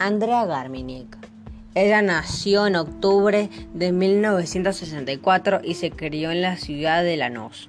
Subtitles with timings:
[0.00, 1.16] Andrea Garminick.
[1.74, 7.68] Ella nació en octubre de 1964 y se crió en la ciudad de Lanús.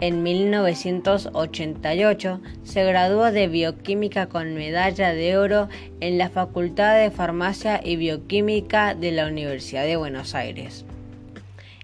[0.00, 5.68] En 1988 se graduó de bioquímica con medalla de oro
[6.00, 10.86] en la Facultad de Farmacia y Bioquímica de la Universidad de Buenos Aires.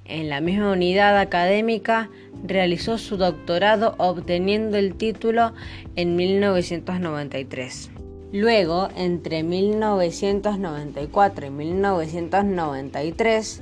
[0.06, 2.08] En la misma unidad académica
[2.42, 5.52] realizó su doctorado obteniendo el título
[5.94, 7.90] en 1993.
[8.32, 13.60] Luego, entre 1994 y 1993,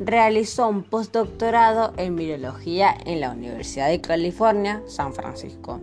[0.00, 5.80] realizó un postdoctorado en virología en la Universidad de California, San Francisco.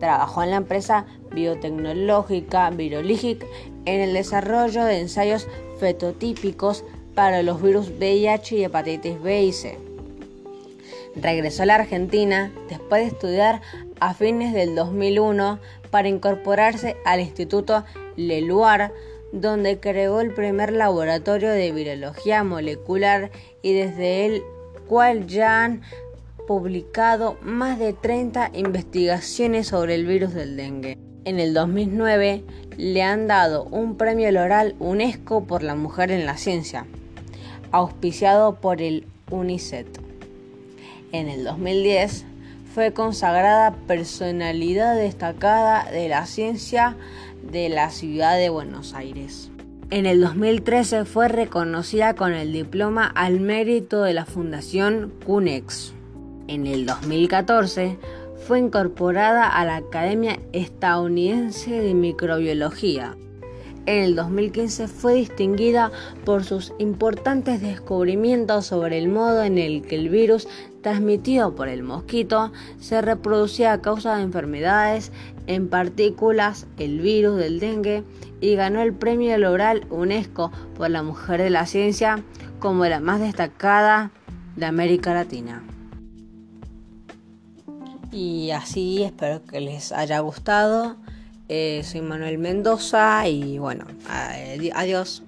[0.00, 3.46] Trabajó en la empresa biotecnológica Virologic
[3.84, 5.46] en el desarrollo de ensayos
[5.78, 9.93] fetotípicos para los virus VIH y hepatitis B y C.
[11.16, 13.60] Regresó a la Argentina después de estudiar
[14.00, 15.60] a fines del 2001
[15.90, 17.84] para incorporarse al Instituto
[18.16, 18.92] Leluar,
[19.32, 23.30] donde creó el primer laboratorio de virología molecular
[23.62, 24.42] y desde el
[24.88, 25.82] cual ya han
[26.46, 30.98] publicado más de 30 investigaciones sobre el virus del dengue.
[31.24, 32.44] En el 2009
[32.76, 36.86] le han dado un premio oral UNESCO por la mujer en la ciencia,
[37.72, 40.03] auspiciado por el UNICEF.
[41.14, 42.24] En el 2010
[42.74, 46.96] fue consagrada personalidad destacada de la ciencia
[47.52, 49.48] de la ciudad de Buenos Aires.
[49.90, 55.92] En el 2013 fue reconocida con el diploma al mérito de la Fundación CUNEX.
[56.48, 57.96] En el 2014
[58.48, 63.14] fue incorporada a la Academia Estadounidense de Microbiología.
[63.86, 65.92] En el 2015 fue distinguida
[66.24, 70.48] por sus importantes descubrimientos sobre el modo en el que el virus
[70.82, 75.12] transmitido por el mosquito se reproducía a causa de enfermedades
[75.46, 78.04] en partículas, el virus del dengue,
[78.40, 82.22] y ganó el premio Oral UNESCO por la mujer de la ciencia
[82.58, 84.10] como la más destacada
[84.56, 85.62] de América Latina.
[88.12, 90.96] Y así espero que les haya gustado.
[91.48, 93.84] Eh, soy Manuel Mendoza y bueno,
[94.74, 95.22] adiós.